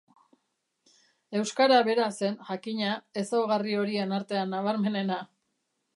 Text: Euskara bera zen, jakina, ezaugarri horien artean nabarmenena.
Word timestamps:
Euskara 1.41 1.77
bera 1.89 2.07
zen, 2.21 2.39
jakina, 2.49 2.95
ezaugarri 3.25 3.77
horien 3.83 4.19
artean 4.21 4.53
nabarmenena. 4.57 5.25